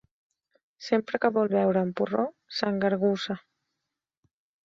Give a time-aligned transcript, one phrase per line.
[0.85, 2.25] Sempre que vol beure amb porró,
[2.61, 3.39] s'engargussa.